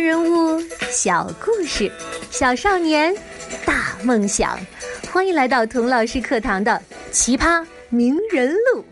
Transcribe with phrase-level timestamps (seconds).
[0.00, 0.60] 人物，
[0.90, 1.90] 小故事，
[2.30, 3.12] 小少年，
[3.66, 4.58] 大梦想。
[5.12, 6.80] 欢迎来到童老师课堂的
[7.12, 8.82] 《奇葩名人录》。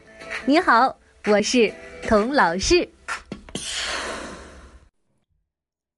[0.44, 1.72] 你好，我是
[2.08, 2.88] 童老师。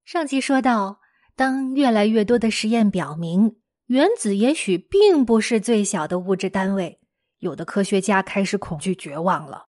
[0.04, 1.00] 上集说到，
[1.34, 3.56] 当越来越多的实验表明
[3.86, 7.00] 原子也许并不是最小的物质单位，
[7.38, 9.66] 有的科学家开始恐惧、绝望了。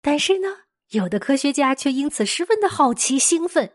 [0.00, 0.48] 但是呢，
[0.90, 3.72] 有的科学家却因此十分的好奇、兴奋。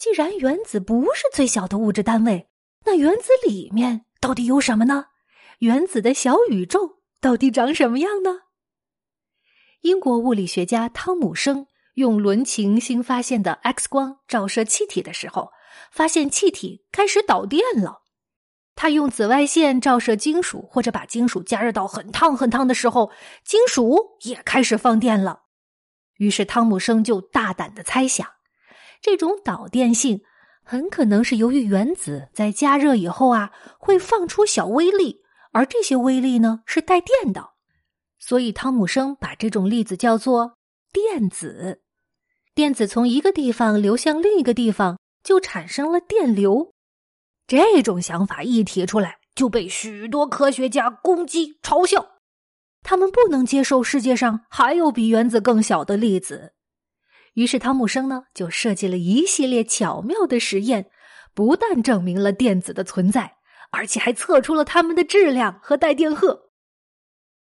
[0.00, 2.48] 既然原子不是最小的物质单位，
[2.86, 5.08] 那原子里面到底有什么呢？
[5.58, 8.30] 原子的小宇宙到底长什么样呢？
[9.82, 11.66] 英国物理学家汤姆生
[11.96, 15.50] 用伦琴新发现的 X 光照射气体的时候，
[15.92, 18.00] 发现气体开始导电了。
[18.74, 23.12] 他用紫外线照射金属，或者把金属加热到很烫很烫的时候，
[23.44, 25.42] 金属也开始放电了。
[26.16, 28.26] 于是汤姆生就大胆的猜想。
[29.00, 30.22] 这种导电性
[30.62, 37.50] 很可能是由于原子在加热以后啊，会放出小微粒，而这些微粒呢是带电的，
[38.18, 40.58] 所以汤姆生把这种粒子叫做
[40.92, 41.82] 电子。
[42.54, 46.74] 电子从一个地方流向另一个地方，就产生了电流。
[47.46, 52.06] 这种想法一提出来，就被许多科学家攻击嘲笑，
[52.82, 56.52] 他们不能接受世界上还有比原子更小的粒子。
[57.40, 60.90] 于是，汤姆生呢就设计了一系列巧妙的实验，
[61.32, 63.32] 不但证明了电子的存在，
[63.70, 66.50] 而且还测出了它们的质量和带电荷。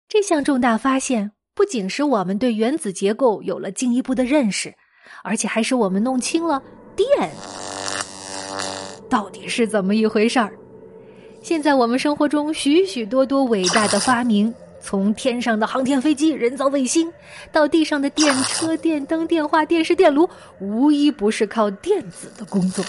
[0.08, 4.72] 这项重大发现不仅使我们对原子结构有了进一步的认识，
[5.24, 6.62] 而且还使我们弄清了
[6.94, 7.32] 电
[9.08, 10.56] 到底是怎么一回事儿。
[11.42, 14.54] 现在，我们生活中许许多多伟大的发明。
[14.80, 17.12] 从天上的航天飞机、人造卫星，
[17.52, 20.28] 到地上的电车、电灯、电话、电视、电炉，
[20.58, 22.84] 无一不是靠电子的工作。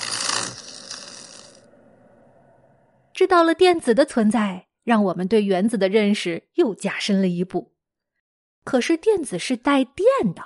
[3.13, 7.73] 知道了电子的存在，让我们对原子的认识又加深了一步。
[8.63, 10.41] 可是电子是带电的，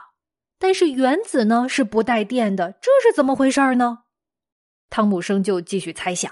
[0.57, 4.00] 但是原子呢是不带电的，这是怎么回事呢？
[4.89, 6.31] 汤姆生就继续猜想：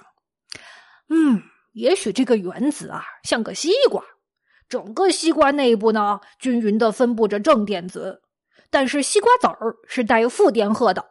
[1.09, 4.03] 嗯，也许这个原子啊像个西瓜。
[4.73, 8.23] 整个西瓜内部呢，均匀的分布着正电子，
[8.71, 11.05] 但是西瓜籽儿是带负电荷的，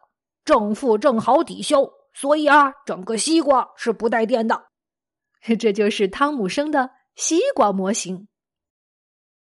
[0.45, 4.65] 正负正好抵消，所以啊，整个西瓜是不带电的。
[5.61, 8.27] 这就是汤姆生的西瓜模型。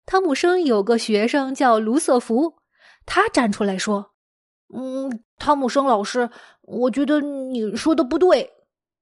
[0.07, 2.59] 汤姆生有个学生叫卢瑟福，
[3.05, 4.13] 他站出来说
[4.73, 8.49] ：“嗯，汤姆生老师，我觉得你说的不对。”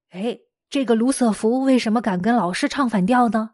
[0.09, 0.39] 哎，
[0.71, 3.51] 这个卢瑟福为什么敢跟老师唱反调呢？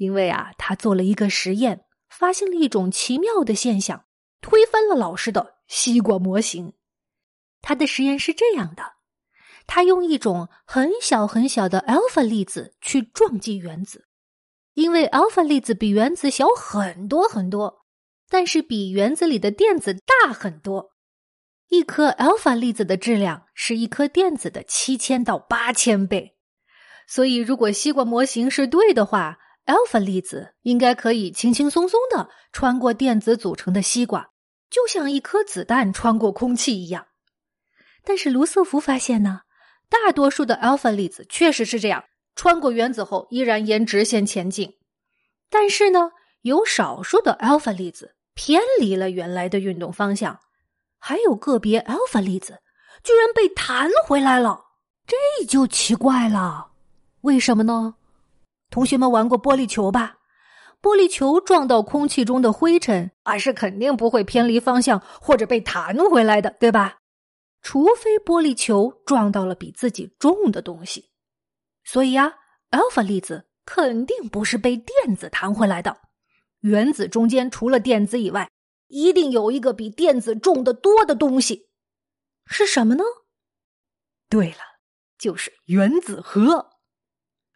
[0.00, 4.06] 因为啊，他做了一个实验，发现了一种奇妙的现象，
[4.40, 6.72] 推翻了老师的西瓜模型。
[7.60, 8.94] 他的实验是这样的：
[9.66, 14.06] 他用一种很小很小的 alpha 粒子去撞击原子，
[14.72, 17.84] 因为 alpha 粒子比原子小很多很多，
[18.30, 20.92] 但是比原子里的电子大很多。
[21.68, 26.38] 一颗 alpha 粒子的质量是一颗电子的七千到八千倍，
[27.06, 29.36] 所以如果西瓜模型是对的话。
[29.70, 34.30] Alpha 粒子应该可以轻轻松松的穿过电子组成的西瓜，
[34.68, 37.06] 就像一颗子弹穿过空气一样。
[38.02, 39.42] 但是卢瑟福发现呢，
[39.88, 42.04] 大多数的 alpha 粒子确实是这样，
[42.34, 44.74] 穿过原子后依然沿直线前进。
[45.48, 46.10] 但是呢，
[46.42, 50.40] 有少数的 alpha 粒子偏离了原来的运动方向，
[50.98, 52.58] 还有个别 alpha 粒子
[53.04, 54.64] 居然被弹回来了，
[55.06, 56.72] 这就奇怪了，
[57.20, 57.94] 为什么呢？
[58.70, 60.18] 同学们玩过玻璃球吧？
[60.80, 66.98] 玻璃球撞到空气中的灰尘，啊，是肯定不会偏离方向或者被弹回来的，对吧？
[67.60, 71.10] 除非玻璃球撞到了比自己重的东西。
[71.84, 72.32] 所以啊
[72.70, 75.98] ，alpha 粒子肯定不是被电子弹回来的。
[76.60, 78.50] 原子中间除了电子以外，
[78.86, 81.68] 一定有一个比电子重得多的东西，
[82.46, 83.04] 是什么呢？
[84.30, 84.78] 对了，
[85.18, 86.69] 就是原子核。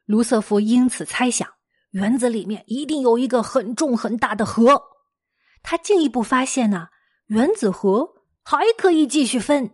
[0.07, 1.49] 卢瑟福因此猜想，
[1.91, 4.83] 原子里面一定有一个很重很大的核。
[5.63, 6.89] 他进一步发现呢，
[7.27, 8.07] 原子核
[8.43, 9.71] 还可以继续分，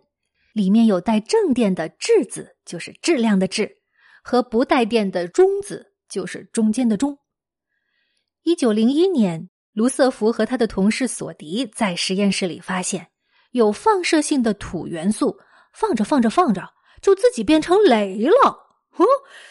[0.53, 3.77] 里面有带正电的质子，就是质量的质，
[4.23, 7.17] 和不带电的中子，就是中间的中。
[8.43, 13.09] 一九零一年，卢瑟福和他的同事索迪在实验室里发现，
[13.51, 15.37] 有放射性的土元素，
[15.73, 16.69] 放着放着放着，
[17.01, 18.70] 就自己变成镭了。
[18.97, 19.05] 哦，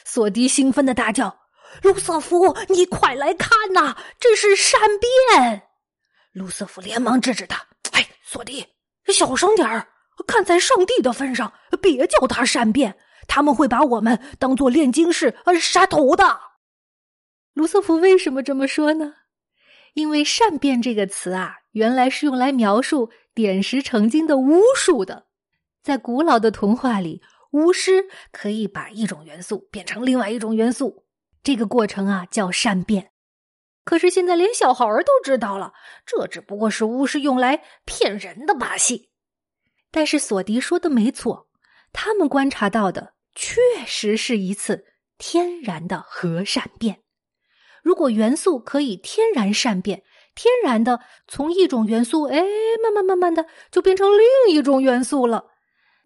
[0.04, 1.40] 索迪兴奋的大叫
[1.82, 5.68] ：“卢瑟福，你快来看呐，这是善变！”
[6.32, 8.66] 卢瑟福连忙制止他：“哎，索迪，
[9.06, 9.88] 小声点儿
[10.26, 16.40] 看在上帝的份上，别叫他善变，他们会把我们当做炼金士呃杀头的。
[17.54, 19.14] 卢瑟福为什么这么说呢？
[19.94, 25.26] 因为“善变”这个词啊，原来是用来描述点石成金的巫术的。
[25.82, 31.04] 在古老的童话里，巫师可以把一种元素变成另外一种元素，
[31.42, 33.10] 这个过程啊叫善变。
[33.84, 35.72] 可是现在连小孩儿都知道了，
[36.06, 39.10] 这只不过是巫师用来骗人的把戏。
[39.90, 41.48] 但是索迪说的没错，
[41.92, 44.84] 他们观察到的确实是一次
[45.18, 47.02] 天然的核善变。
[47.82, 50.04] 如果元素可以天然善变，
[50.36, 52.44] 天然的从一种元素，哎，
[52.82, 55.46] 慢慢慢慢的就变成另一种元素了。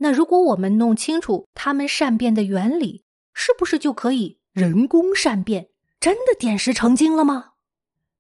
[0.05, 5.69] 那如果我们弄清楚它们善变的原理，是不是就可以人工善变，
[5.99, 7.53] 真的点石成金了吗？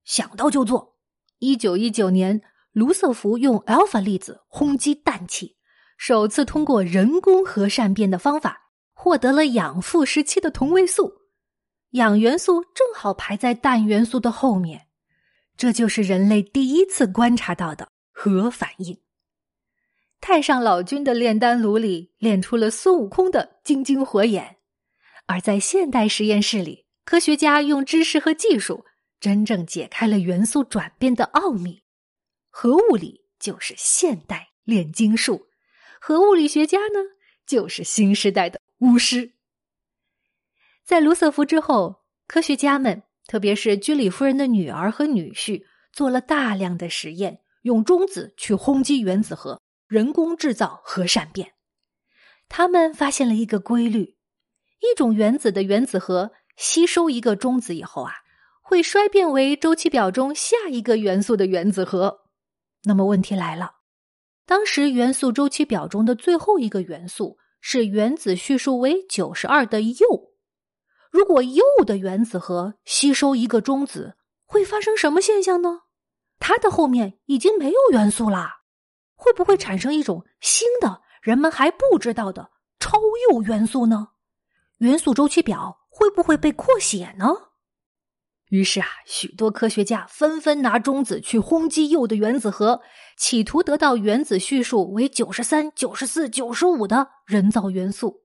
[0.03, 0.97] 想到就做。
[1.41, 2.41] 一九一九年，
[2.73, 5.59] 卢瑟福用 alpha 粒子轰击氮气，
[5.99, 11.13] 首次通过人工核善变的方法，获得了氧负十七的同位素。
[11.91, 14.87] 氧元素正好排在氮元素的后面，
[15.55, 18.99] 这就是人类第一次观察到的核反应。
[20.27, 24.57] 太上老君的炼丹炉里炼出了孙悟空的金睛火眼，
[25.27, 28.87] 而在现代实验室里，科学家用知识和技术
[29.21, 31.83] 真正解开了元素转变的奥秘。
[32.49, 35.49] 核物理就是现代炼金术，
[36.01, 37.01] 核物理学家呢，
[37.47, 39.35] 就是新时代的巫师。
[40.87, 41.97] 在卢瑟福之后，
[42.27, 51.53] 科学家们，特别是居里夫人的女儿和女婿，做了大量的实验，用中子去轰击原子核，人工制造核善变。
[52.49, 54.17] 他们发现了一个规律：
[54.81, 58.13] 一种原子的原子核吸收一个中子以后啊，
[58.63, 62.21] 会衰变为周期表中下一个元素的原子核。
[62.85, 63.77] 那么问题来了，
[64.47, 70.35] 当时元素周期表中的最后一个元素是原子序数为九十二的铀。
[71.11, 75.83] 如果铀的原子核吸收一个中子，会发生什么现象呢？
[76.39, 78.64] 它的后面已经没有元素啦，
[79.15, 82.99] 会不会产生一种新的、人们还不知道的超
[83.31, 84.09] 铀元素呢？
[84.79, 87.27] 元素周期表会不会被扩写呢？
[88.51, 92.83] 于是啊，许多科学家纷纷拿中子去轰击铀的原子核，
[93.17, 98.25] 企图得到原子序数为九十三、九十四、九十五的人造元素。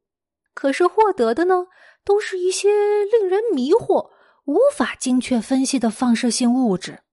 [0.53, 1.67] 可是获得的呢？
[2.05, 2.69] 都是一些
[3.05, 4.09] 令人迷惑、
[4.45, 7.03] 无法精确分析的放射性物质。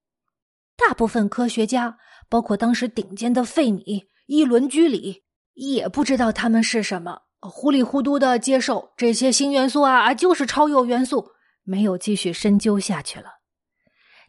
[0.76, 5.22] 大部分科学家，包括当时顶尖的费米、伊伦居里，
[5.54, 11.30] 也不知道它们是什么，糊里糊涂的接受这些新元素啊，就是超铀元素，
[11.62, 13.26] 没有继续深究下去了。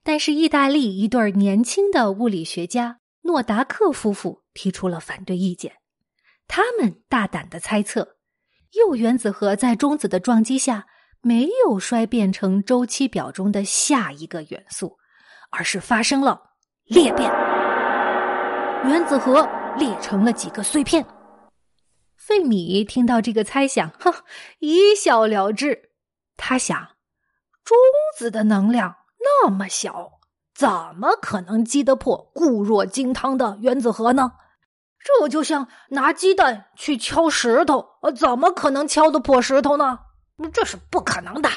[0.03, 5.73] 但是，意大利一对年轻的物理学家诺达克夫妇提出了反对意见，
[6.47, 8.15] 他们大胆的猜测。
[8.71, 10.85] 铀原子核在中子的撞击下
[11.21, 14.97] 没有衰变成周期表中的下一个元素，
[15.49, 16.41] 而是发生了
[16.85, 17.29] 裂变，
[18.85, 19.47] 原子核
[19.77, 21.05] 裂成了几个碎片。
[22.15, 24.13] 费米听到这个猜想，哼，
[24.59, 25.89] 一笑了之。
[26.35, 26.89] 他想，
[27.63, 27.77] 中
[28.17, 30.19] 子的能量那么小，
[30.53, 34.33] 怎么可能击得破固若金汤的原子核呢？
[34.99, 39.99] 这就像拿鸡蛋去敲石头，呃怎么可能敲得破石头呢？
[40.53, 41.49] 这是不可能的。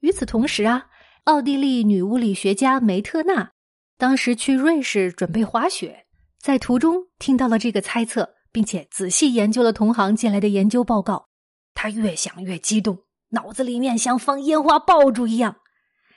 [0.00, 0.86] 与此同时啊，
[1.24, 3.52] 奥地利女物理学家梅特纳
[3.98, 6.06] 当时去瑞士准备滑雪，
[6.40, 11.26] 在途中听到了这个猜测，并且仔细研究了同行借来的研究报告。
[11.74, 13.00] 他越想越激动，
[13.30, 15.56] 脑子里面像放烟花爆竹一样。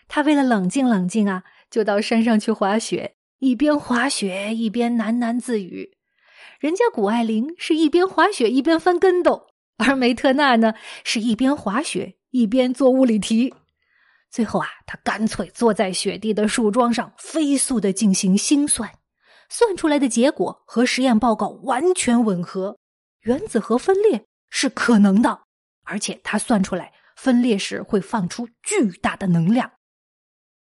[0.07, 5.97] 他为了冷静冷静啊，就到山上去滑雪，一边滑雪一边喃喃自语。
[6.59, 9.47] 人家谷爱凌是一边滑雪一边翻跟斗，
[9.77, 13.55] 而梅特纳呢是一边滑雪一边做物理题。
[14.31, 18.89] 最后啊，他干脆坐在雪地的树桩上，飞速的进行心算，
[19.49, 22.77] 算出来的结果和实验报告完全吻合，
[23.23, 25.41] 原子核分裂是可能的，
[25.83, 29.73] 而且他算出来分裂时会放出巨大的能量。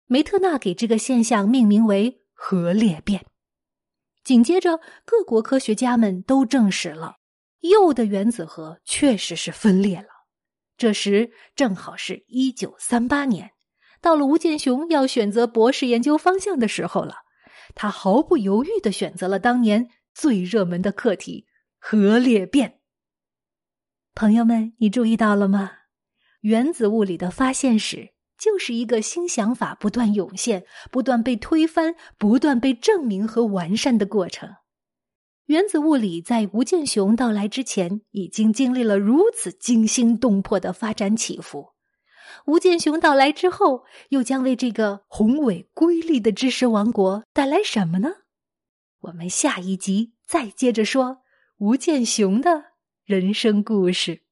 [0.07, 3.27] 梅特纳给这个现象命名为核裂变。
[4.23, 7.17] 紧接着，各国科学家们都证实了，
[7.61, 10.07] 铀的原子核确实是分裂了。
[10.77, 13.51] 这时正好是一九三八年，
[14.01, 17.17] 到了吴健雄要选择博士研究方向的时候了。
[17.75, 21.47] 他毫不犹豫的选择了当年最热门的课题——
[21.79, 22.81] 核裂变。
[24.15, 25.73] 朋友们，你注意到了吗？
[26.41, 28.17] 原子物理的发现史。
[28.39, 34.57] 就是一个新想法不断涌现、不断被推翻、不断被证明和完善的过程。
[35.47, 41.69] 原子物理在吴健雄到来之前，已经经历了如此惊心动魄的发展起伏。
[42.45, 48.11] 吴健雄到来之后，又将为这个宏伟瑰丽的知识王国带来什么呢？
[49.01, 51.23] 我们下一集再接着说
[51.59, 52.73] 吴健雄的
[53.05, 54.26] 人生故事。